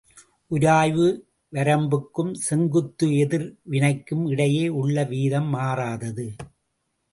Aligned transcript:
உராய்வு 0.51 1.07
வரம்புக்கும் 1.53 2.31
செங்குத்து 2.47 3.07
எதிர் 3.15 3.47
வினைக்கும் 3.69 4.25
இடையே 4.27 4.67
உள்ள 4.81 5.03
வீதம் 5.03 5.49
மாறாதது. 5.49 6.27